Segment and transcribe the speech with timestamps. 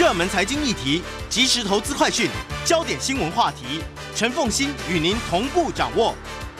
[0.00, 2.26] 热门财经议题、即时投资快讯、
[2.64, 3.82] 焦点新闻话题，
[4.14, 6.14] 陈凤欣与您同步掌握。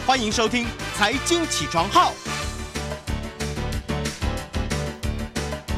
[0.07, 2.13] 欢迎收听《财经起床号》。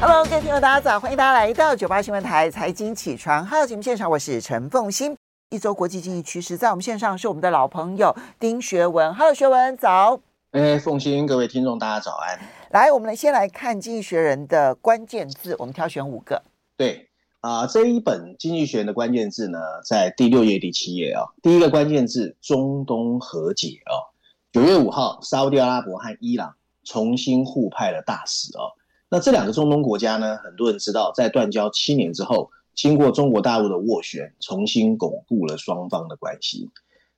[0.01, 0.99] Hello，各位听众，大家早！
[0.99, 5.15] 欢迎大家来到九八新闻台《财经起床号》节目现场，我是陈凤欣。
[5.49, 9.15] 一周国际经济趋势，在我们线上是我们的老朋友丁学文。
[9.15, 10.19] Hello，学文早。
[10.51, 12.37] 哎，凤欣，各位听众，大家早安。
[12.71, 16.43] 来，我们来先来看《经济学人》的关键字，我们挑选五个。
[16.75, 17.07] 对
[17.43, 24.15] 啊、这一本《经济学》的关键字呢，在第六页第七页啊、第一个关键字：中东和解哦。
[24.53, 28.71] 九月五号，沙乌地阿拉伯和伊朗重新互派了大使哦。
[29.09, 36.69] 那这两个中东国家呢，很多人知道，在断交七年之后，经过中国大陆的斡旋，重新巩固了双方的关系。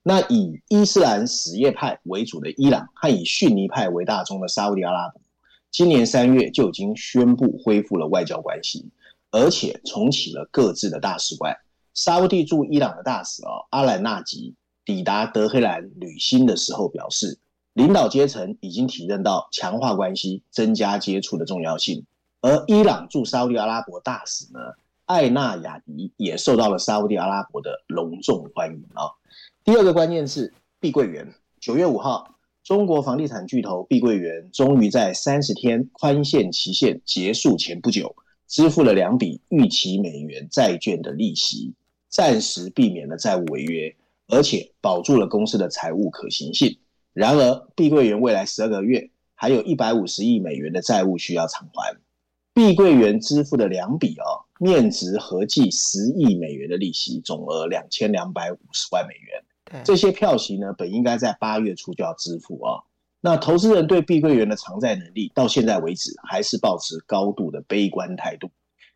[0.02, 5.22] 那以伊斯兰什叶派为主的伊朗和以逊尼派为大宗的沙乌地阿拉伯，
[5.70, 8.90] 今年三月就已经宣布恢复了外交关系，
[9.36, 11.54] 而且重启了各自的大使馆。
[11.94, 14.56] 沙乌地驻伊朗的大使哦，阿兰纳吉
[14.86, 17.38] 抵达德黑兰履新的时候表示，
[17.74, 22.06] 领导阶层已经体认到强化关系、增加接触的重要性。
[22.40, 24.60] 而伊朗驻沙乌地阿拉伯大使呢，
[25.06, 29.12] 艾纳亚迪也受到了沙乌地阿拉伯的隆重欢迎啊。
[29.66, 31.34] 第二个关键是碧桂园。
[31.60, 38.16] 九月五号，中国房地产巨头碧桂园终于在三十天宽限期限结束前不久，
[38.48, 41.74] 支付了两笔逾期美元债券的利息，
[42.10, 43.96] 暂时避免了债务违约，
[44.28, 46.78] 而且保住了公司的财务可行性。
[47.14, 51.98] 然而，碧桂园未来十二个月还有一百五十亿美元的债务需要偿还。
[52.54, 59.84] 碧桂园支付的两笔哦，面值合计十亿美元的利息，总额两千两百五十万美元。
[59.84, 62.84] 这些票息呢，本应该在八月初就要支付啊。
[63.26, 68.52] 那投资人对碧桂园的偿债能力，到现在为止还是抱持高度的悲观态度。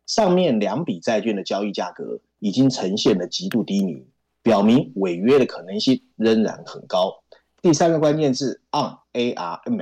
[0.06, 4.06] 上面两笔债券的交易价格已经呈现了极度低迷，
[4.40, 7.24] 表明违约的可能性仍然很高。
[7.60, 9.80] 第三个关键字 ARM A R M。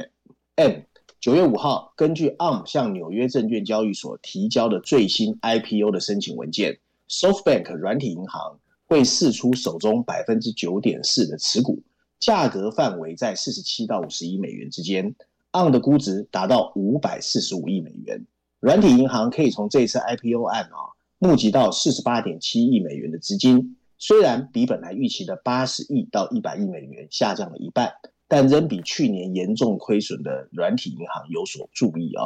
[1.20, 6.78] 九月五号，根据 ARM 向纽约证券交易所提交的最新 IPO 的申请文件
[7.10, 8.58] ，SoftBank 软体银行。
[8.86, 11.82] 会释出手中百分之九点四的持股，
[12.20, 15.14] 价格范围在四十七到五十亿美元之间。
[15.52, 18.26] ARM 的估值达到五百四十五亿美元。
[18.60, 27.92] 软体银行可以从这次 IPO 案啊募集到四十八点七亿美元的资金，虽然比本来预期的八十亿到一百亿美元下降了一半，
[28.28, 32.24] 但仍比去年严重亏损的软体银行有所注意啊。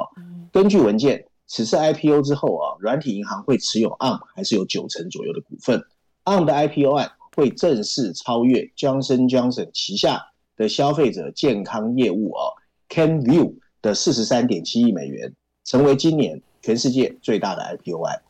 [0.53, 5.83] 根据文件，此次 IPO 之后啊，软体银行会持有 ARM 还是有九成左右的股份。
[6.25, 10.23] ARM 的 IPO 案会正式超越 Johnson Johnson 旗下
[10.57, 12.53] 的消费者健康业务哦
[12.89, 15.35] CanView 的四十三点七亿美元，
[15.65, 18.23] 成为今年全世界最大的 IPO 案。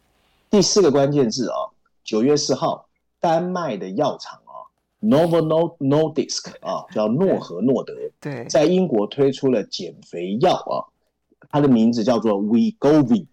[0.49, 1.71] 第四个关键字哦，
[2.05, 2.89] 九月四号，
[3.21, 4.71] 丹麦的药厂哦
[5.01, 5.41] ，Novo
[5.79, 10.87] Nordisk 啊，叫诺和诺德，对，在英国推出了减肥药啊，
[11.51, 13.27] 它的名字叫做 Wegovy，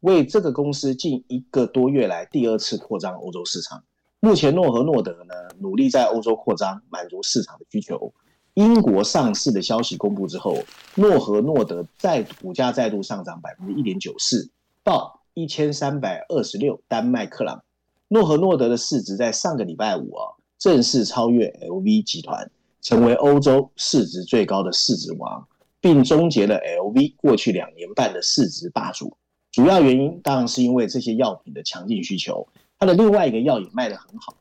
[0.00, 3.84] 为这个公司近一个多月来第二次扩张欧洲市场。
[4.24, 8.14] 目前，诺和诺德呢努力在欧洲扩张，满足市场的需求。
[8.54, 10.58] 英国上市的消息公布之后，
[10.94, 14.48] 诺和诺德再股价再度上涨百分之一点九四，
[14.84, 17.64] 到一千三百二十六丹麦克朗。
[18.06, 22.48] 诺和诺德的市值在上个礼拜五啊正式超越 LV 集团，
[22.80, 25.44] 成为欧洲市值最高的市值王，
[25.80, 29.16] 并终结了 LV 过去两年半的市值霸主。
[29.50, 32.46] 主要原因当然是因为这些药品的强劲需求。
[32.82, 34.34] 它的另外一个药也卖得很好，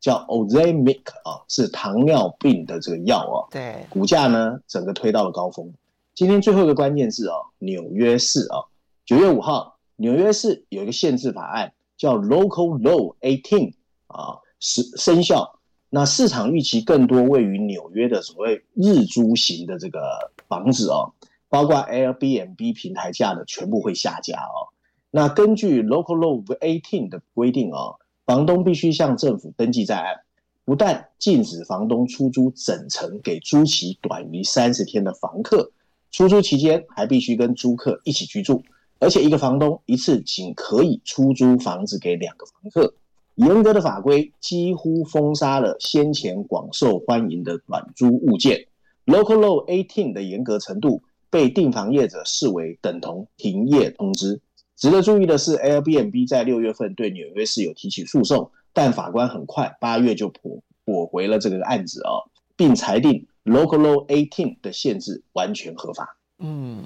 [0.00, 3.44] 叫 Ozempic 啊，是糖尿病的这个药啊。
[3.50, 5.70] 对，股价呢整个推到了高峰。
[6.14, 8.64] 今天最后一个关键字哦，纽约市啊，
[9.04, 13.74] 九月五号，纽约市有一个限制法案叫 Local Law Eighteen
[14.06, 15.58] 啊，是生效。
[15.90, 20.00] 那市场预期更多位于纽约的所谓日租型的这个
[20.48, 21.12] 房子哦，
[21.50, 24.71] 包括 Airbnb 平台价的全部会下架啊。
[25.14, 30.20] 那根据 Local Law 18的规定哦，房东必须向政府登记在案，
[30.64, 35.70] 不但禁止房东出租整层给租期短于三十天的房客，
[36.10, 38.62] 出租期间还必须跟租客一起居住，
[39.00, 42.94] 而且一个房东一次仅可以出租房子给两个房客。
[43.34, 48.66] 严格的法规几乎封杀了先前广受欢迎的短租物件。
[49.04, 54.40] Local Law 18的严格程度被订房业者视为等同停业通知。
[54.82, 62.26] 值得注意的是，Airbnb 在六月份对纽约市有提起诉讼，但法官很快八月就驳驳回了这个案子哦，
[62.56, 66.16] 并裁定 Local Law 18的限制完全合法。
[66.40, 66.82] 嗯，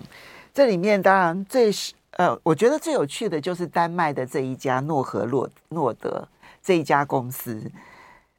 [0.53, 6.29] 这里面当然最是呃，我觉得最有趣的就是丹麦的这一家诺和诺诺德
[6.63, 7.73] 这一家公司，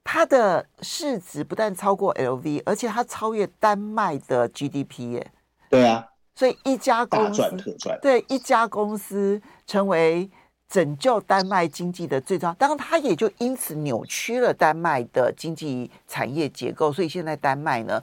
[0.03, 5.31] 它的市值不但超过 LV，而且它超越丹麦的 GDP 耶。
[5.67, 6.05] 对啊，
[6.37, 10.29] 所以一家公司大赚特赚，对一家公司成为
[10.69, 17.99] 拯救丹麦经济的最重要，当然它也就因此扭曲了丹麦的经济产业结构，所以现在丹麦呢。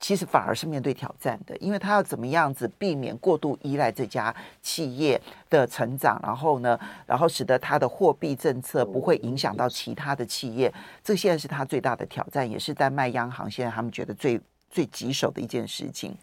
[0.00, 10.70] 其实反而是面对挑战的，因为它要怎么样子避免过度依赖这家企业的成长，然后呢，然后使得它的货币政策不会影响到其他的企业，
[11.02, 14.38] 这现在是它最大的挑战，也是丹麦央行现在他们觉得最
[14.68, 16.14] 最棘手的一件事情。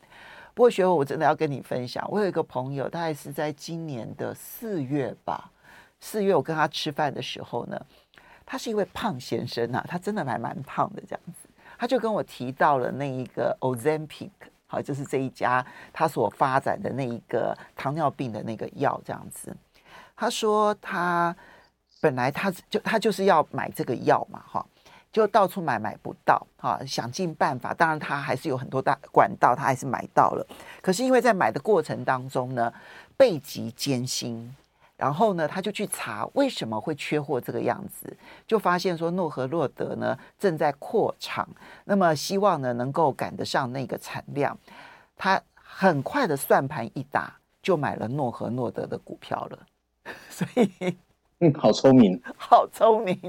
[0.53, 5.51] 不过学文，我真的要跟你分享，我有一个朋友，大概是在今年的四月吧，
[5.99, 7.79] 四月我跟他吃饭的时候呢，
[8.45, 11.49] 他是一位胖先生啊，他真的还蛮胖的这样子。
[11.77, 14.29] 他就跟我提到了那一个 Ozempic，
[14.67, 19.55] 好，就是这一家他所发展的那一个糖尿病的那个药这样子。
[20.15, 21.35] 他说他
[21.99, 24.65] 本来他就他就是要买这个药嘛，哈，
[25.11, 30.47] 就到处买买不到，哈，想尽办法，当然他还是有很多大管道，他还是买到了。
[30.81, 32.73] 可是因为在买的过程当中呢，
[33.17, 34.55] 倍极艰辛。
[34.97, 38.15] 然后呢，他就去查为什么会缺货这个样子，
[38.45, 41.49] 就发现说诺和诺德呢正在扩厂，
[41.85, 44.55] 那么希望呢能够赶得上那个产量。
[45.17, 49.59] 他很快的算盘一打，就买了诺和诺德的股票了。
[50.29, 50.95] 所以，
[51.41, 53.19] 嗯，好聪明， 好聪明。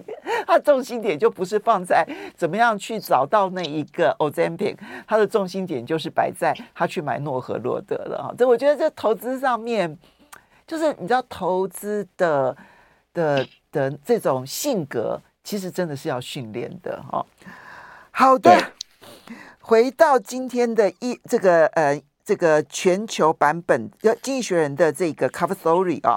[0.47, 2.07] 他重心点就不是放在
[2.37, 4.77] 怎么样去找到那一个 Ozempic，
[5.07, 8.35] 他的重心点就是摆在他去买诺和诺德了啊。
[8.39, 9.99] 这我觉得这投资上面。
[10.65, 12.57] 就是你知道投资的
[13.13, 17.27] 的的这种性格，其实真的是要训练的哈、哦。
[18.11, 18.73] 好的，
[19.61, 26.17] 回到今天的一这个呃这个全球版本的《经济学人》的这个 cover story 啊、哦，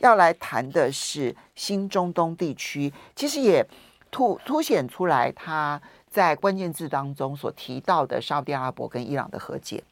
[0.00, 3.66] 要来谈的是新中东地区，其实也
[4.10, 9.82] 凸凸显出来他在关键字当中所提到的沙特阿拉伯跟伊朗的和解。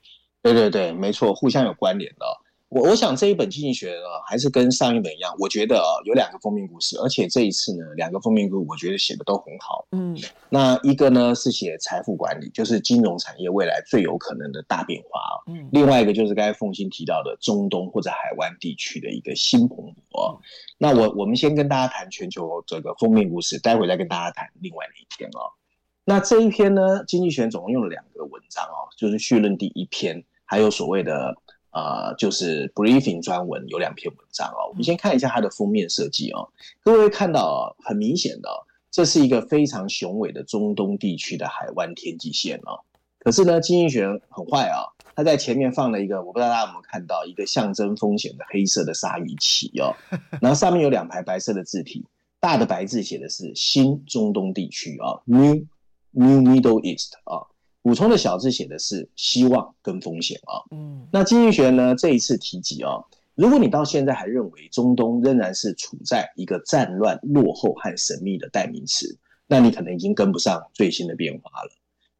[0.42, 2.26] 对对对，没错，互相有关联的。
[2.70, 9.86] 我我想这一本经济学呢，还是跟上一本一样，我觉得啊，有两个封面故事，而且这一次呢，两个封面故事我觉得写的都很好。
[9.92, 10.14] 嗯，
[10.50, 15.32] 那一个呢是写财富管理，就是金融产业未来最有可能的大变化啊。
[15.46, 19.78] 嗯，另外一个就是刚才凤馨提到的中东或者海湾地区的一个新蓬
[20.10, 20.38] 勃。
[20.76, 25.40] 那我我们先跟大家谈全球这个封面故事，待会再跟大家谈另外的一篇哦。
[26.04, 31.34] 那这一篇呢，经济学总共用了两个文章哦，就是序论第一篇，还有所谓的。
[31.78, 36.48] 呃，就是 briefing 专文有两篇文章哦，我们先看一下它的封面设计哦。
[36.82, 38.48] 各位看到很明显的，
[38.90, 42.80] 这是一个非常雄伟的中东地区的海湾天际线哦。
[43.20, 49.94] 可是呢，经济学人很坏啊，他在前面放了一个，我不知道大家有没有看到一个象征风险的黑色的鲨鱼旗哦，
[50.42, 52.04] 然后上面有两排白色的字体，
[52.40, 55.66] 大的白字写的是新中东地区啊，New
[56.10, 57.46] New Middle East 啊。
[57.82, 63.02] 补充的小字写的是希望跟风险啊，嗯，那经济学呢这一次提及啊，
[63.34, 69.16] 如果你到现在还认为中东仍然是处在一个战乱、落后和神秘的代名词，
[69.46, 71.70] 那你可能已经跟不上最新的变化了。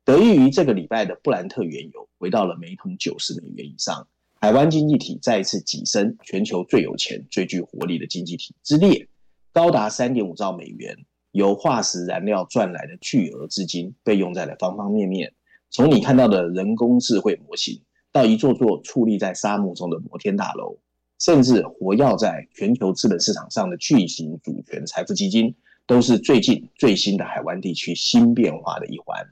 [0.05, 4.07] 得益于这个礼拜的布兰特原油回到了每桶九十美元以上，
[4.41, 9.07] 海湾经济体再一次跻身全球最有钱、最具活力的经济体之列，
[9.53, 10.97] 高达三点五兆美元
[11.33, 15.35] 由化石燃料赚来的巨额资金被用在了方方面面。
[15.71, 20.79] 从你看到的人工智慧模型，到一座座矗立在沙漠中的摩天大楼，
[21.19, 25.55] 甚至活跃在全球资本市场上的巨型主权财富基金，
[25.87, 29.27] 都是最近最新的海湾地区新变化的一环。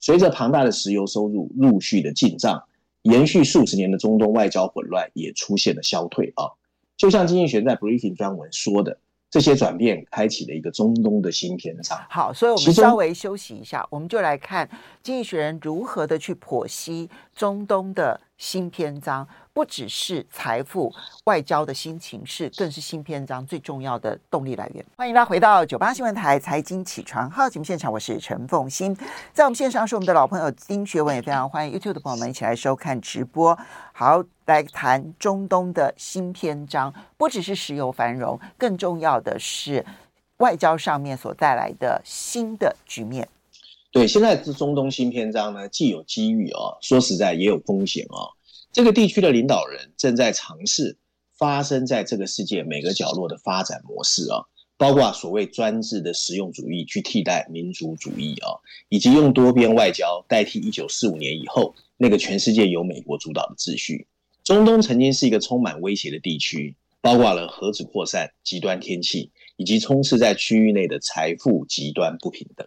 [0.00, 2.62] 随着庞大的石油收入陆续的进账，
[3.02, 6.50] 延续数十年的中东外交混乱也出现了消退啊！
[6.96, 8.98] 就像经济学在 briefing 专文说的。
[9.30, 11.98] 这些转变开启了一个中东的新篇章。
[12.08, 14.66] 好，所以我们稍微休息一下，我们就来看
[15.02, 19.26] 《经济学人》如何的去剖析中东的新篇章。
[19.52, 20.92] 不只是财富
[21.24, 24.84] 外交的新情势，更是新篇章最重要的动力来源。
[24.98, 28.94] 欢迎大家回到九八新闻台财经起床号节目现场，我是陈凤欣，
[29.32, 33.58] 在我们线上是我们的老朋友丁学文，也非常欢迎 YouTube 的朋友们一起来收看直播。
[33.94, 39.86] 好，来谈中东的新篇章，不只是石油繁荣，更重要的是
[40.36, 43.26] 外交上面所带来的新的局面。
[43.96, 48.28] 对，现在是中东新篇章呢，既有机遇哦，说实在也有风险哦。
[48.70, 50.98] 这个地区的领导人正在尝试
[51.38, 54.44] 发生在这个世界每个角落的发展模式啊，
[54.76, 58.60] 包括所谓专制的实用主义去替代民族主义啊，
[58.90, 64.06] 以及用多边外交代替一九四五年以后那个全世界由美国主导的秩序。
[64.44, 72.66] 中东曾经是一个充满威胁的地区，包括了核子扩散、极端天气，以及充斥在区域内的财富极端不平等。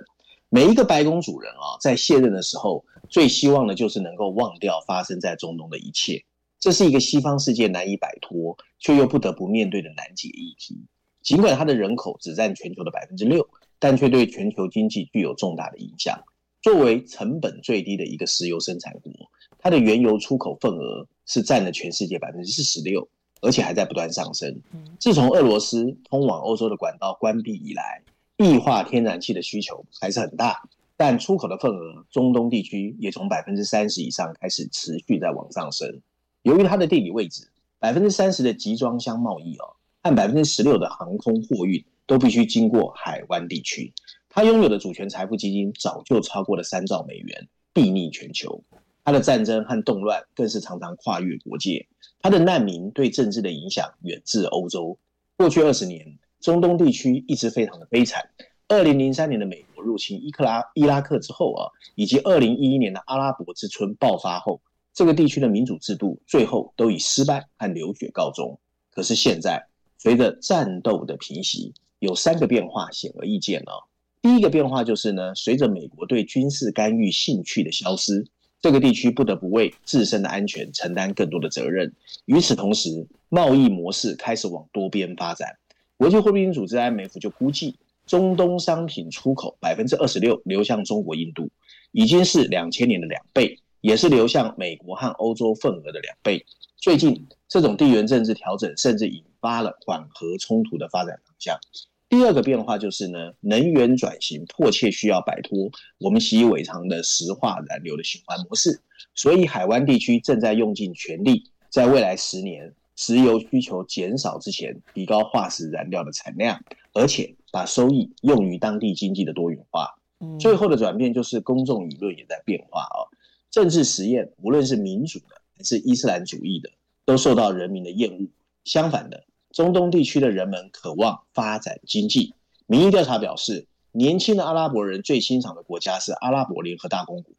[0.50, 6.24] 每一个白宫主人啊，在卸任的时候，最希望的就是能够忘掉发生在中东的一切。
[6.60, 10.76] 这是一个西方世界难以摆脱，却又不得不面对的难解议题。
[11.22, 16.20] 尽管它的人口只占全球的百分之六，但却对全球经济具有重大的影响。
[16.62, 19.14] 作为成本最低的一个石油生产国，
[19.60, 23.08] 它的原油出口份额是占了全世界百分之四十六，
[23.42, 24.62] 而且还在不断上升。
[25.00, 28.02] 自从俄罗斯通往欧洲的管道关闭以来，
[28.40, 30.64] 液化天然气的需求还是很大，
[30.96, 36.02] 但出口的份额，中东地区也从百分之三十以上开始持续在往上升。
[36.44, 43.92] 由于它的地理位置，百分之三十的集装箱贸易哦，和百分之十六的航空货运都必须经过海湾地区。
[44.30, 48.64] 它拥有的主权财富基金早就超过了三兆美元，睥睨全球。
[49.04, 51.86] 它的战争和动乱更是常常跨越国界。
[52.22, 54.98] 它的难民对政治的影响远至欧洲。
[55.36, 58.30] 过去二十年，中东地区一直非常的悲惨。
[58.68, 64.62] 二零零三年的美国入侵伊克拉伊拉克之后啊，以及二零一一年的阿拉伯之春爆发后，
[64.94, 68.60] 这个地区的民主制度最后都以失败和流血告终。
[68.92, 69.66] 可是现在，
[69.98, 73.74] 随着战斗的平息，有三个变化显而易见啊。
[74.22, 78.28] 第一个变化就是呢，随着美国对军事干预兴趣的消失，
[78.62, 81.92] 这个地区不得不为自身的安全承担更多的责任。
[82.26, 85.58] 与此同时，贸易模式开始往多边发展。
[86.00, 87.76] 国际货币基金组织 IMF 就估计，
[88.06, 91.50] 中东商品出口百分之二十六流向中国、印度，
[91.92, 96.46] 已经是两千年的两倍，也是流向美国和欧洲份额的两倍。
[96.78, 101.60] 最近，这种地缘政治调整甚至引发了缓和冲突的发展方向。
[102.08, 108.80] 第二个变化就是呢，能源转型迫切需要摆脱我们习以为常的石化燃料的循环模式，
[109.16, 112.74] 所以海湾地区正在用尽全力，在未来十年。
[113.00, 119.96] 石油需求减少之前，提高化石燃料的产量，而且把收益用于当地经济的多元化。
[120.38, 123.08] 最后的转变就是公众舆论也在变化啊。
[123.50, 126.70] 政治实验，无论是民主的还是伊斯兰主义的，
[127.06, 128.28] 都受到人民的厌恶。
[128.66, 132.34] 相反的，中东地区的人们渴望发展经济。
[132.68, 137.34] 民意调查表示，年轻的阿拉伯人最欣赏的国家是阿拉伯联合大公国。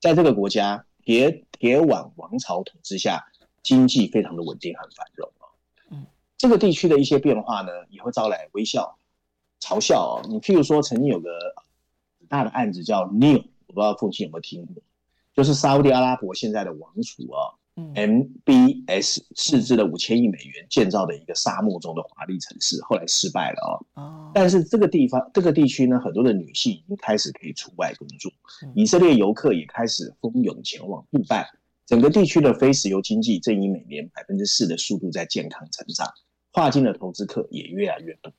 [0.00, 3.26] 在这个国家，铁铁腕王朝统治下。
[3.62, 5.28] 经济非常的稳定和繁荣。
[5.38, 5.44] 啊，
[5.90, 8.98] 嗯，这个地区的一些变化呢，也会招来微笑、
[9.60, 10.26] 嘲笑哦。
[10.28, 11.30] 你譬如说，曾经有个
[12.18, 14.82] 很大的案子叫 NEOM，我不知道凤青有没有听过，
[15.34, 23.62] 就是沙乌地阿拉伯现在的王储啊，嗯，MBS 斥资了五千亿美元建造的一个沙漠中的华丽城市，后来失败了
[23.94, 24.02] 哦。
[24.02, 28.30] 哦，但是这个地方、这个地区呢，很多的女性已经开始可以出外工作，
[28.74, 31.48] 以色列游客也开始蜂拥前往杜拜。
[31.84, 36.08] 整个地区的非石油经济正以每年百分之四的速度在健康成长，
[36.52, 38.32] 跨境的投资客也越来越多。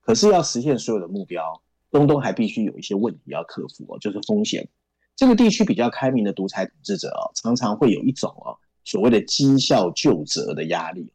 [0.00, 4.68] 可是要实现所有的目标，东东还必须有一些问题要克服哦，就是风险。
[5.14, 11.12] 这个地区比较开明的独裁统治者哦，常常会有一种哦所谓的绩效就责的压力，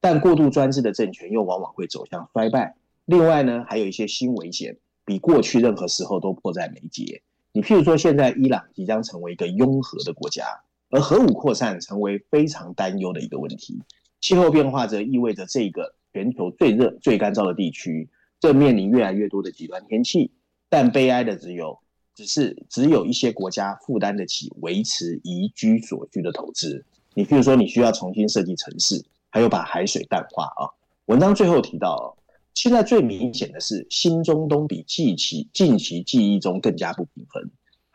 [0.00, 2.76] 但过度专制的政权又往往会走向衰败。
[3.04, 7.22] 另外呢，还有一些新危险，比过去任何时候都迫在眉睫。
[7.52, 10.62] 你譬如说，现在伊朗即将成为一个拥核的国家。
[10.90, 13.80] 而核武扩散成为非常担忧的一个问题，
[14.20, 18.08] 气候变化则意味着这个全球最热、最干燥的地区
[18.40, 20.32] 正面临越来越多的极端天气。
[20.68, 21.78] 但悲哀的只有，
[22.14, 26.84] 只是只有一些国家负担得起维持宜居所需的投资。
[27.14, 30.70] 你譬如说，你需要重新设计城市，还有把海水淡化啊。
[31.06, 32.16] 文章最后提到，
[32.54, 37.50] 现在最明显的是，新中东比近期近期记忆中更加不平衡。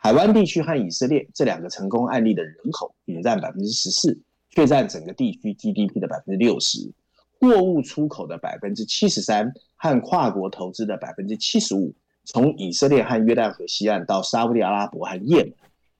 [0.06, 4.16] 海湾地区和以色列这两个成功案例的人口仅占百分之十四，
[4.50, 6.92] 却占整个地区 GDP 的百分之六十，
[7.40, 11.92] 货物出口的百分之七十三和跨国投资的百分之七十五。
[12.24, 15.52] 从以色列和约旦河西岸到沙乌地阿拉伯和也门，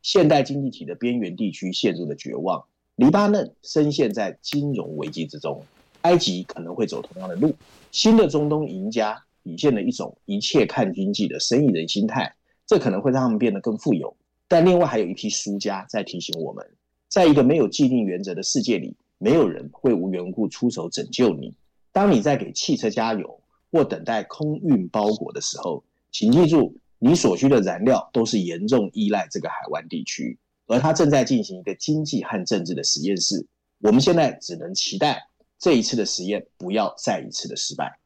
[0.03, 2.65] 现代经济体的边缘地区陷入了绝望。
[2.95, 5.65] 黎巴嫩深陷在金融危机之中，
[6.03, 7.53] 埃及可能会走同样的路。
[7.91, 12.33] 新的中东赢家体现了一种一切看经济的生意人心态。
[12.67, 14.17] 这可能会让他们变得更富有，
[14.49, 16.69] 但另外还有一批输家在提醒我们，
[17.09, 21.55] 在一个没有既定原则的世界里，没有人会无缘故出手拯救你。
[21.93, 33.47] 当你在给汽车加油或等待空运包裹的时候，请记住，你所需的燃料都是严重依赖这个海湾地区，而它正在进行一个经济和政治的实验室。
[33.79, 37.99] 我们现在只能期待这一次的实验不要再一次的失败。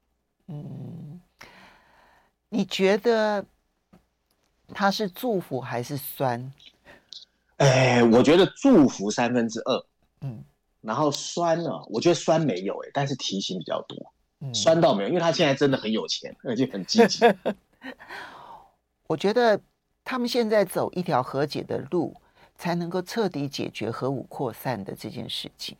[0.48, 1.18] 嗯，
[2.50, 3.46] 你觉得？
[4.74, 6.52] 他是祝福还是酸？
[7.56, 9.84] 哎，我觉得祝福三分之二，
[10.22, 10.42] 嗯，
[10.80, 14.12] 然后酸呢，我觉得酸没有哎，但是提醒比较多。
[14.40, 17.24] 嗯，酸倒没有，因为他现在真的很有钱， 而且很积极。
[19.06, 19.60] 我觉得
[20.04, 22.16] 他们现在走一条和解的路，
[22.56, 25.76] 才能够彻底解决核武扩散的这件事情。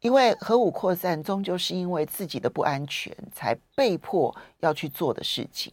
[0.00, 5.72] 因为核武扩散终究是因为自己的不安全才被迫要去做的事情。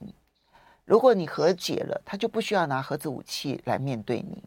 [0.85, 4.43] 如果你和解了，他就不需要拿核子武器来面对你。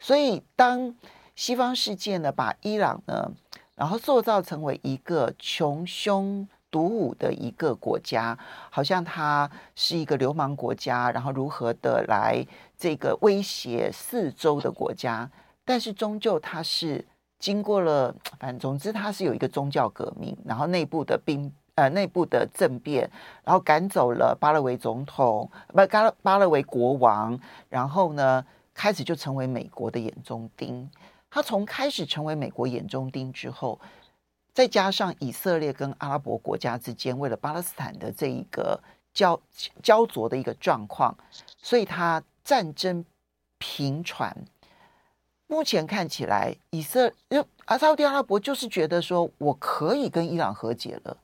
[0.00, 0.94] 所以，当
[1.36, 3.30] 西方世界呢把伊朗呢，
[3.76, 8.36] 然后塑造成为一个穷凶独武的一个国家，
[8.68, 12.44] 好像它是一个流氓国家，然后如何的来
[12.76, 15.30] 这个威胁四周的国家，
[15.64, 17.06] 但是终究它是
[17.38, 21.52] 经过了，反正总之它是有一个宗教革命，然后内部的兵。
[21.74, 23.10] 呃，内部的政变，
[23.44, 27.38] 然后赶走了巴勒维总统，不，巴巴勒维国王，
[27.70, 30.90] 然后呢，开始就成为美国的眼中钉。
[31.30, 33.80] 他从开始成为美国眼中钉之后，
[34.52, 38.78] 再加上以色列跟阿拉伯国家之间为了巴勒斯坦的这一个
[39.14, 39.40] 焦
[39.82, 41.16] 焦灼的一个状况，
[41.56, 43.02] 所以他战争
[43.56, 44.36] 频传。
[45.46, 51.16] 目前看起来，以色列阿沙乌地阿拉伯就是觉得说我可以跟伊朗和解了。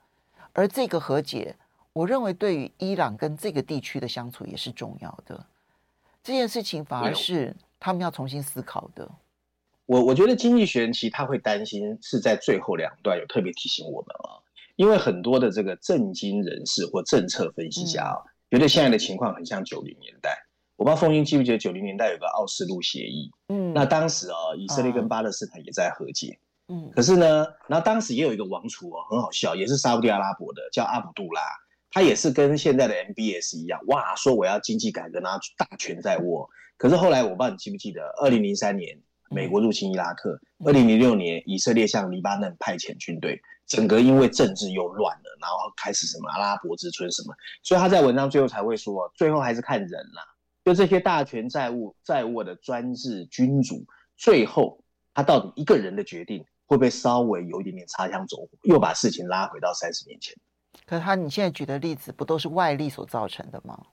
[0.52, 1.57] 而这个和解，
[1.93, 5.47] 我认为对于伊朗跟这个地区的相处也是重要的。
[6.23, 9.09] 这件事情反而是他们要重新思考的。
[9.87, 14.37] 我我觉得经济学人其实他会担心是在最后两段有特别提醒我们啊，
[14.76, 20.37] 因为很多的这个政经人士或政策分析家啊，觉得现在的情况很像九零年代。
[20.76, 23.31] 我不知道凤英记不记得九零年代有个奥斯陆协议？
[23.49, 26.38] 嗯，那当时啊，以色列跟巴勒斯坦也在和解。
[26.69, 31.41] 嗯，可是呢，然后当时也有一个王储哦，很好笑，也是沙乌地阿拉伯的，叫阿卜杜拉，
[31.91, 36.49] 他也是跟现在的 MBS 一样，哇，说我要经济改革，然后大权在握。
[36.77, 50.23] 可是后来我不知道你记不记得，二零零三年美国入侵伊拉克，二零零六年以色列向黎巴嫩派遣军队，整个因为政治又乱了，然后开始什么阿拉伯之春什么，所以他在文章最后才会说，最后还是看人啦，
[50.67, 53.87] 就这些大权在握在握的专制君主，
[54.19, 56.45] 最后他到底一个人的决定。
[56.69, 60.37] 会不会稍微有一点点擦枪走火，又把事情拉回到三十年前？
[60.87, 63.87] 可是他你现在举的例子不都是外力所造成的吗？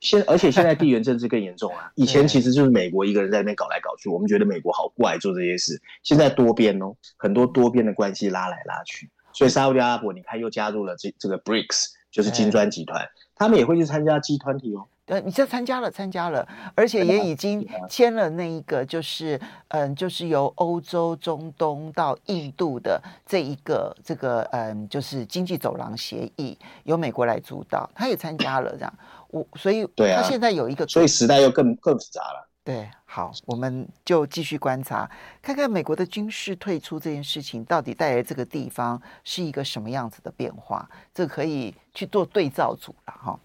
[0.00, 1.92] 现而且现在地缘政治更严重啊！
[1.96, 5.80] 以前其实就是美国一个人在那边搞来搞去，我们觉得美国好怪做这些事。
[6.02, 14.88] 现在多边哦，很多多边的关系拉来拉去，所以沙乌地阿拉伯你看又加入了这这个 BRICS，就是金砖集团，他们也会去参加 G 团体哦。
[15.06, 19.38] 对，你这参加了，参加了，而且也已经签了那一个，就是
[19.68, 28.94] 嗯，就是由欧洲、中东到印度的这一个这个嗯，就是经济走廊协议，由美国来主导，他也参加了这样。
[29.28, 32.48] 我所以，对啊，他现在有一个，所以时代又更更复杂了。
[32.62, 35.10] 对，好，我们就继续观察，
[35.42, 43.38] 看看美国的军事退出这件事情到底带来这个地方是一个什么样子的变化，这可以去做对照组了哈。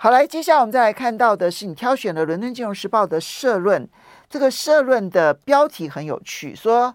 [0.00, 3.88] 好，来，接下来我们再来看到的是，你挑选了《伦敦金融时报》的社论。
[4.30, 6.94] 这个社论的标题很有趣，说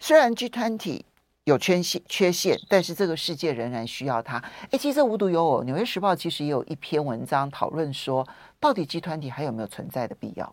[0.00, 1.04] 虽然 G 团体
[1.44, 4.42] 有缺陷，缺陷，但是这个世界仍然需要它。
[4.72, 8.26] 哎，其实无独有偶，《纽约时报》其实也有一篇文章讨论说，
[8.58, 10.52] 到底 G 团体还有没有存在的必要？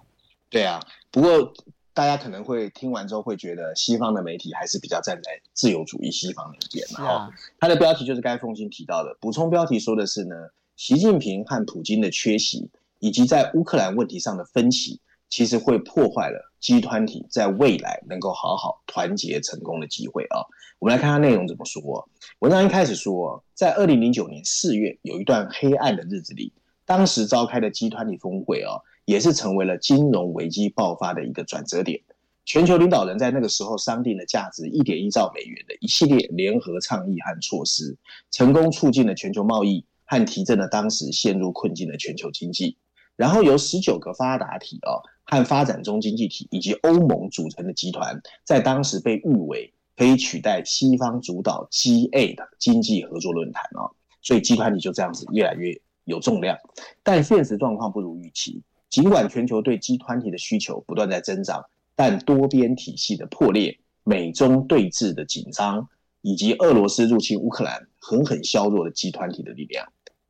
[0.51, 0.79] 对啊，
[1.09, 1.51] 不过
[1.95, 6.87] 大家可能会听完之后会觉得，西方的媒体还是比较站在自由主义西方那一边。
[6.87, 10.35] 是啊，它的标题就是刚才凤馨提到的，补充标题说的是呢。
[10.77, 20.45] 习近平和普京的缺席，以及在乌克兰问题上的分歧，其实会破坏了集团体在未来能够好好团结成功的机会啊！
[20.77, 22.07] 我们来看看内容怎么说。
[22.39, 26.53] 文章一开始说，在二零零九年四月有一段黑暗的日子里，
[26.85, 31.99] 当时召开的集团体峰会啊，也是成为了金融危机爆发的一个转折点。
[32.45, 37.97] 全球领导人在那个时候商定了价值一点一兆美元的一系列联合倡议和措施，
[38.29, 39.83] 成功促进了全球贸易。
[40.07, 42.77] 和提振了当时陷入困境的全球经济，
[43.15, 53.91] 然后由十九个发达体啊和发展中经济体以及欧盟组成的集团，在当时被誉为可以取代西方主导 G8 的经济合作论坛啊，
[54.21, 56.57] 所以集团体就这样子越来越有重量。
[57.03, 61.65] 但现实状况不如预期，尽管全球对集团体的需求不断在增长，
[61.95, 65.89] 但多边体系的破裂、美中对峙的紧张，
[66.21, 69.85] 以及俄罗斯入侵乌克兰，狠狠削弱了集团体的力量。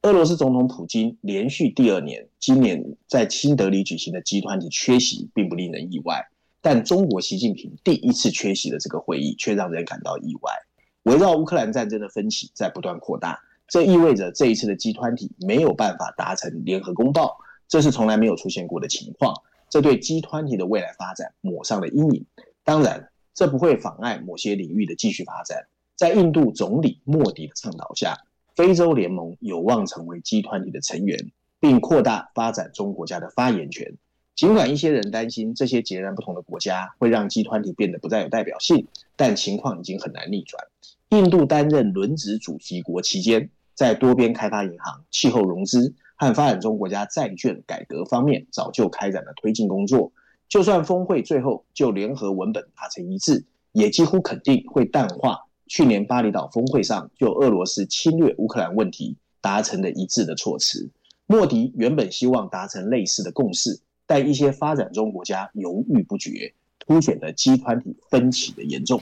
[0.08, 6.26] 俄罗斯总统普京连续第二年，今年在新德里举行的集团体缺席，并不令人意外。
[6.62, 10.54] 但中国习近平第一次缺席的这个会议，却让人感到意外。
[11.04, 17.36] 围绕乌克兰战争的分歧在不断扩大，这意味着这一次的集团体没有办法达成联合公报，
[17.68, 19.36] 这是从来没有出现过的情况。
[19.70, 22.26] 这对集团体的未来发展抹上了阴影。
[22.64, 25.68] 当然，这不会妨碍某些领域的继续发展。
[25.98, 28.16] 在印度总理莫迪的倡导下，
[28.58, 33.96] 非洲联盟有望成为集团体的成员，并扩大发展中国家的发言权。
[34.36, 40.66] 尽管一些人担心这些截然不同的国家会让集团体变得不再有代表性，但情况已经很难逆转。
[41.10, 50.12] 印度担任轮值主席国期间，在多边开发银行、气候融资和发展中国家债券改革方面，早就开展了推进工作。
[50.50, 60.90] 就算峰会最后就联合文本达成一致，也几乎肯定会淡化去年巴厘岛峰会上就俄罗斯侵略乌克兰问题达成的一致的措辞。
[61.26, 69.02] 莫迪原本希望达成类似的共识，但一些发展中国家犹豫不决，凸显了集团体分歧的严重。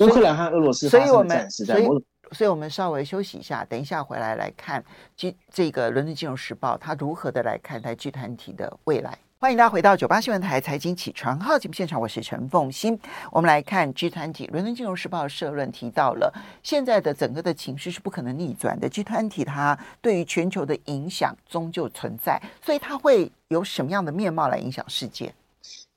[0.00, 4.84] 乌克兰和俄罗斯发生的战事在某种，所以我们稍微休息一下，等一下回来来看，
[5.16, 9.18] 这这个《伦敦金融时报》它如何的来看待集团体的未来。
[9.42, 12.96] 欢迎大家回到九八新闻台财经起床号节目现场，我是陈凤欣。
[13.32, 25.34] 我们来看 G20，伦敦金融时报社论提到了现在的整个的情绪是不可能逆转的，G20 它对于全球的影响终究存在，所以它会有什么样的面貌来影响世界？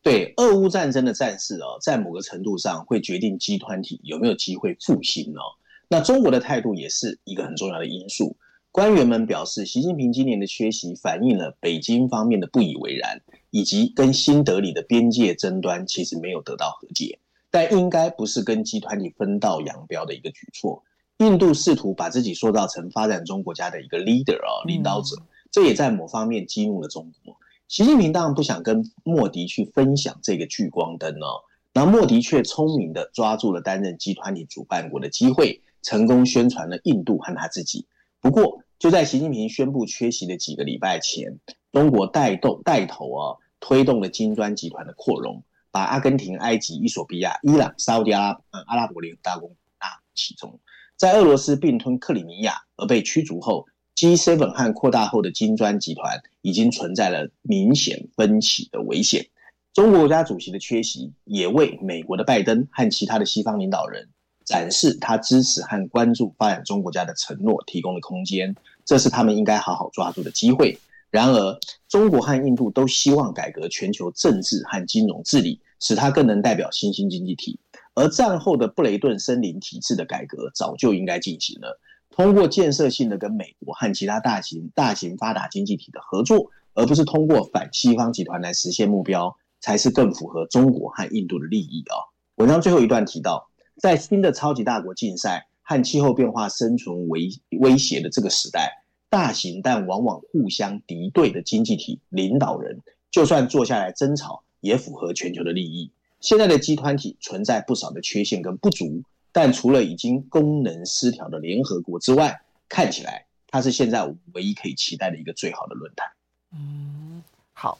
[0.02, 5.54] 对，俄乌战争的战事哦，在某个程度上会决定 G20 有没有机会复兴哦。
[5.88, 8.38] 那中国的态度也是一个很重要的因素。
[8.72, 13.22] 官员们表示，习近平今年的缺席反映了北京方面的不以为然，
[13.56, 20.84] 以及跟新德里的边界争端其实没有得到和解，但应该不是跟集团里分道扬镳的一个举措。
[21.20, 25.16] 印度试图把自己塑造成发展中国家的一个 leader 啊、哦，领导者，
[25.52, 27.38] 这也在某方面激怒了中国。
[27.70, 37.86] 习近平当然不想跟莫迪去分享这个聚光灯哦，然后莫迪却聪明的抓住了担任集团里主办国的机会，成功宣传了印度和他自己。
[38.20, 41.40] 不过，就在习近平宣布缺席的几个礼拜前，
[41.72, 43.24] 中国带动带头啊，
[43.68, 49.50] 推动了金砖集团的扩容，把阿根廷、埃及、伊索比亚、伊朗、沙乌地阿拉伯、阿拉伯联合大公
[49.80, 50.60] 纳入其中。
[50.96, 59.26] 在俄罗斯并吞克里米亚而被驱逐后，G7 和扩大后的金砖集团已经存在了明显分歧的危险。
[59.74, 64.10] 中国国家主席的缺席，也为美国的拜登和其他的西方领导人。
[64.46, 70.78] 展示他支持和关注发展中国家的承诺，提供了空间，这是他们应该好好抓住的机会。
[71.16, 77.58] 然而，中国和印度都希望改革全球政治和金融治理，使它更能代表新兴经济体。
[77.94, 91.96] 而战后的布雷顿森林体制的改革早就应该进行了，通过建设性的跟美国和其他大型大型发达经济体的合作，而不是通过反西方集团来实现目标，才是更符合中国和印度的利益啊。
[92.36, 93.50] 文章最后一段提到。
[93.78, 98.72] 在新的超级大国竞赛和气候变化生存危威胁的这个时代，
[99.16, 105.90] 大型但往往互相敌对的经济体领导人，就算坐下来争吵，也符合全球的利益。
[106.20, 116.10] 现在的集团体存在不少的缺陷跟不足，但除了已经功能失调的联合国之外，看起来它是现在唯一可以期待的一个最好的论坛。
[116.52, 117.24] 嗯，
[117.54, 117.78] 好。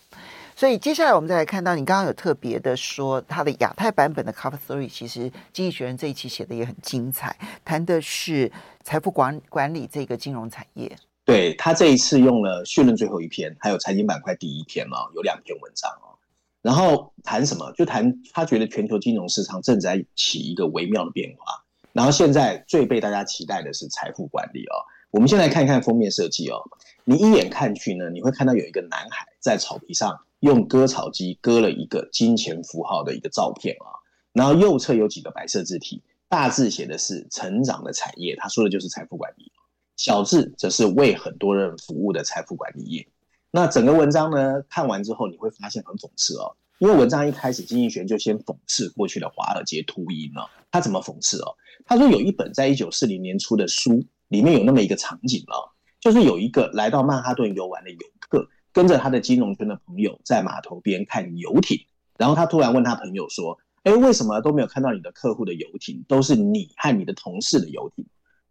[0.56, 8.50] 所以接下来我们再来看到，你刚刚有特别的说，它的亚太版本的 Cover Story，其实《经济学人》这一期写的也很精彩，谈的是
[8.86, 10.98] 财富管管理这个金融产业。
[11.26, 16.16] 对，他这一次用了序论最后一篇，还有财经板块第一篇哦，有两篇文章哦。
[16.62, 17.72] 然后谈什么？
[17.74, 21.64] 就谈他觉得全球金融市场正在起一个微妙的变化。
[21.92, 24.86] 然后现在最被大家期待的是财富管理哦。
[25.12, 26.62] 我们先来看一看封面设计哦。
[27.04, 30.20] 你一眼看去呢，你会看到有一个男孩在草皮上。
[30.42, 33.98] 用割草机割了一个金钱符号的一个照片啊，
[34.32, 39.52] 然后右侧有几个白色字体，大字写的是成长的产业，他说的就是财富管理，
[39.98, 43.08] 小智则是为很多人服务的财富管理业。
[43.52, 50.50] 那整个文章呢，看完之后你会发现很讽刺哦，因为文章一开始经济学就先讽刺过去的华尔街秃鹰了。
[50.72, 51.56] 他怎么讽刺哦？
[51.86, 58.48] 他说有一本在一九四零年出的书，里面有那么一个场景哦，就是有一个来到曼哈顿游玩的游客。
[58.74, 61.80] 跟着他的金融圈的朋友在码头边看游艇，
[62.18, 68.06] 然后他突然问他朋友说：“哎，为什么都没有看到你的客户的游艇，都是你和你的同事的游艇？”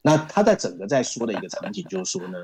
[0.06, 2.38] 那他在整个在说的一个场景就是说呢，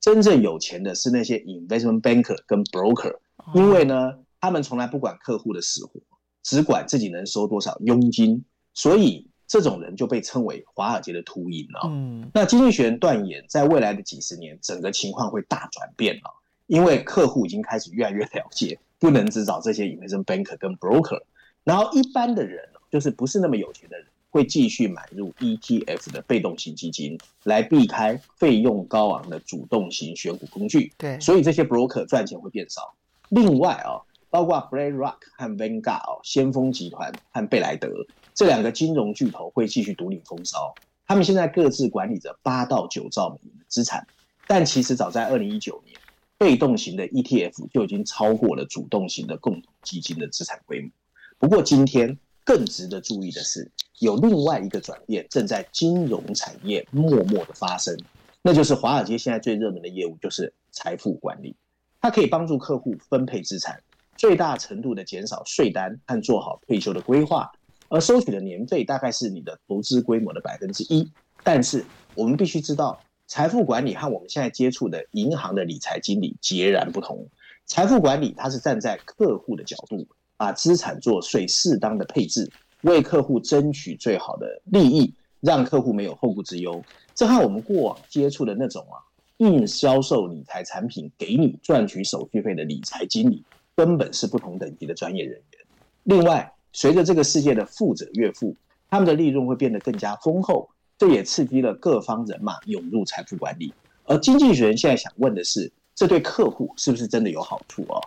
[0.00, 3.14] 真正有钱的是那些 investment banker 跟 broker，
[3.54, 6.00] 因为呢，他们从来不管客户的死活，
[6.42, 11.80] 只管自己能收多少佣金，所以这种人就被称为华尔街的秃鹰了。
[11.84, 16.22] 嗯，那经济学人断言，在未来的几十年，整个情况会大转变了。
[16.66, 21.20] 因为客户已经开始越来越了解，不能只找这些 investment banker 跟 broker，
[21.64, 30.90] 然后一般的人就是不是那么有钱的人，会继续买入 ETF 的被动型基金，来避开费用高昂的主动型选股工具。
[30.96, 32.94] 对，所以这些 broker 赚钱会变少。
[33.28, 37.88] 另外啊，包括 BlackRock 和 Vanguard 先锋集团和贝莱德，
[38.34, 40.74] 这两个金融巨头会继续独领风骚。
[41.06, 44.06] 他们现在各自管理着八到九兆美元的资产，
[44.46, 45.94] 但其实早在二零一九年，
[46.38, 50.90] 被动型的 ETF 就已经超过了主动型的共同基金的资产规模。
[51.38, 57.96] 不过，今天更值得注意的是，有另外一个转变正在金融产业默默的发生，
[58.42, 61.56] 那就是华尔街现在最热门的业务就是财富管理。
[62.00, 63.80] 它可以帮助客户分配资产，
[64.16, 67.52] 最大程度的减少税单和做好退休的规划。
[67.88, 71.12] 而收取的年费大概是你的投资规模的百分之一，
[71.44, 77.28] 但是我们必须知道，财富管理和我们现在接触的银行的理财经理截然不同。
[77.66, 80.08] 财富管理它是站在客户的角度，
[80.42, 82.50] 把资产做税适当的配置，
[82.80, 86.82] 为客户争取最好的利益，让客户没有后顾之忧。
[87.14, 88.98] 这和我们过往接触的那种啊，
[89.36, 93.44] 硬销售理财产品给你赚取手续费的理财经理，
[93.76, 95.64] 根本是不同等级的专业人员。
[96.02, 98.56] 另外，随着这个世界的富者越富，
[98.90, 103.72] 他们的利润会变得更加丰厚，这也刺激了各方人马涌入财富管理。
[104.06, 108.02] 而经济学人现在想问的是，这对客户是不是真的有好处哦？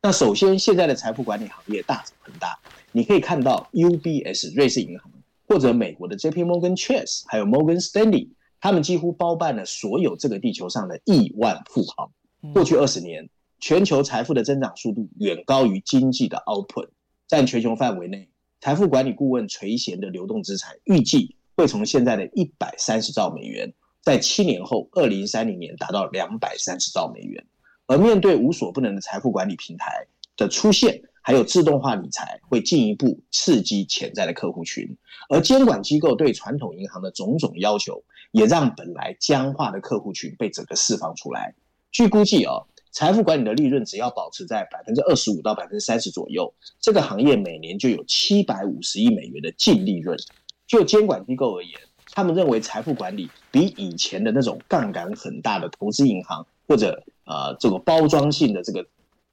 [0.00, 2.56] 那首先，现在的财富管理行业大者恒大，
[2.92, 5.10] 你可以看到 UBS 瑞士银行，
[5.48, 8.28] 或者美国的 JP Morgan Chase，还有 Morgan Stanley，
[8.60, 12.12] 他们几乎包办了所有这个地球上的亿万富豪。
[12.54, 16.90] 过去二十年，全球财富的增长速度远高于经济的 output。
[17.26, 18.28] 占全球范围内，
[18.60, 27.44] 财富管理顾问垂涎的流动资产预计会从现在的一百三十兆美元，在七年后，二零三零年达到两百三十兆美元。
[27.88, 34.96] 而面对无所不能的财富管理平台的出现，还有自动化理财，会进一步刺激潜在的客户群。
[35.28, 41.54] 而监管机构对传统银行的种种要求，也让本来僵化的客户群被整个释放出来。
[41.90, 42.68] 据估计哦。
[42.90, 50.18] 财富管理的利润只要保持在百分之二十五到百分之三十左右，这个行业每年就有七百五十亿美元的净利润。
[50.66, 51.78] 就监管机构而言，
[52.12, 58.86] 他们认为财富管理比以前的那种杠杆很大的投资银行或者呃这个包装性的这个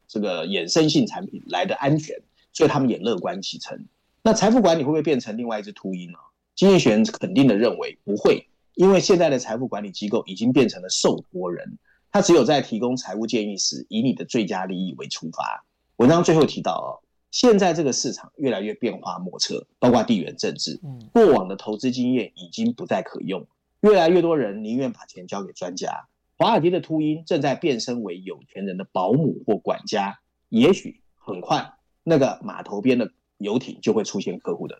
[0.07, 2.15] 这个衍生性产品来的安全，
[2.51, 3.85] 所以他们也乐观其成。
[4.21, 6.19] 那财富管理会不会变成另外一只秃鹰呢？
[6.55, 11.77] 经济学人肯定的认为不会，因为现在的财富管理机构已经变成了受托人。
[12.11, 15.65] 他只有在提供财务建议时，以你的最佳利益为出发。
[15.97, 16.89] 文章最后提到哦，
[17.29, 20.79] 现在这个市场越来越变化莫测，包括地缘政治。
[21.11, 23.45] 过往的投资经验已经不再可用，
[23.81, 26.07] 越来越多人宁愿把钱交给专家。
[26.37, 30.19] 华尔街的秃鹰正在变身为有钱人的保姆或管家，
[30.49, 34.77] 也许很快那个码头边的游艇就会出现客户的。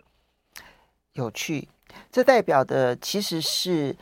[1.14, 1.68] 有趣，
[2.12, 3.96] 这代表的其实是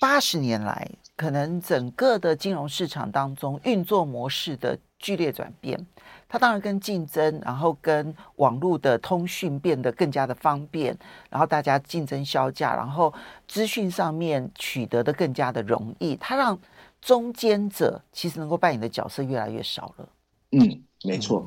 [0.00, 0.90] 八十年来。
[1.14, 5.78] 可能整个的金融市场当中运作模式的剧烈转变，
[6.26, 10.96] 它当然跟竞争，然后跟网络的通讯变得更加的方便，
[11.28, 13.12] 然后大家竞争削价，然后
[13.46, 16.58] 资讯上面取得的更加的容易，它让
[17.02, 20.08] 中间者其实能够扮演的角色越来越少了。
[20.52, 21.46] 嗯，没错。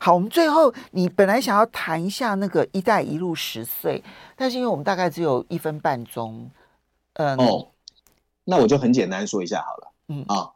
[0.00, 4.02] 好，我们最后你本来想要谈一下那个“一带一路”十岁，
[4.34, 6.50] 但是因为我们大概只有一分半钟，
[7.14, 7.36] 嗯。
[7.36, 7.68] 哦
[8.46, 10.52] 那我就很简单说一下好了，嗯啊，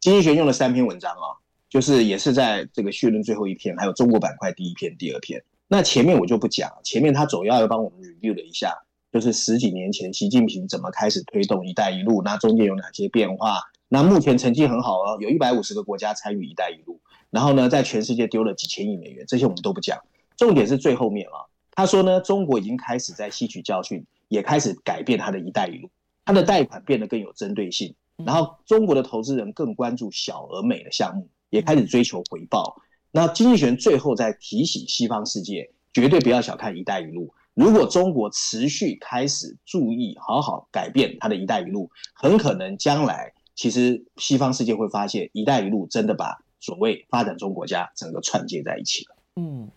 [0.00, 1.36] 经济学用了三篇文章啊，
[1.70, 5.42] 就是也是在这个序论最后一篇，还有中国板块第一篇、第二篇。
[5.68, 8.74] 那前面我就不讲，前面他主要要帮我们 review 了一下，
[9.12, 13.60] 就是十几年前习近平怎么开始推动“一带一路”，那中间有哪些变化？
[13.88, 20.00] 那目前成绩很好哦，有一百五十个国家参与“一带一路”，然后呢，在全世界丢了几千亿美元，这些我们都不讲。
[20.36, 25.88] 重点是最后面啊，他说呢，中国已经开始在吸取教训，也开始改变他的一带一路。
[26.24, 32.80] 它的贷款变得更有针对性，然后中国的投资人更关注小而美的项目，也开始追求回报。
[33.12, 37.34] 那经济学最后在提醒西方世界，绝对不要小看“一带一路”。
[37.54, 49.16] 如果中国持续开始注意好好改变它的一带一路，很可能将来其实西方世界会发现，“一带一路”真的把所谓发展中国家整个串接在一起了。
[49.36, 49.68] 嗯，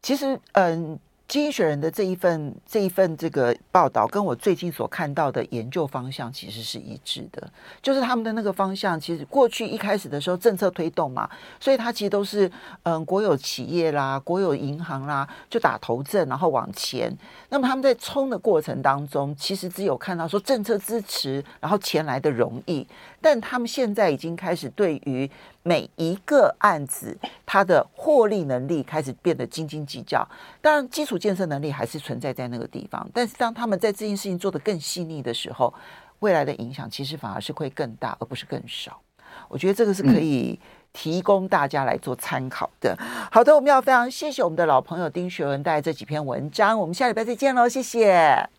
[0.00, 0.98] 其实，嗯。
[1.26, 12.50] 经济学人的这一份这一份这个报道，跟我最近所看到的研究方向其实是一致的，就是他们的那个方向，其实过去一开始的时候政策推动嘛，所以它其实都是
[12.82, 17.10] 嗯国有企业啦、国有银行啦，就打头阵，然后往前。
[17.48, 22.86] 那么他们在冲的过程当中，其实只有看到说政策支持，然后钱来的容易，
[23.22, 25.28] 但他们现在已经开始对于。
[25.64, 30.24] 每一个案子，它的获利能力开始变得斤斤计较。
[30.60, 33.04] 当然，基础建设能力还是存在在那个地方。
[33.12, 35.74] 但是，当他们在这件事情做得更细腻的时候，
[36.20, 39.00] 未来的影响其实反而是会更大，而不是更少。
[39.48, 40.60] 我觉得这个是可以
[40.92, 42.96] 提供大家来做参考的。
[43.32, 48.50] 好的，我们要非常谢谢我们的老朋友丁学文带来这几篇文章，我们下礼拜再见喽，谢谢。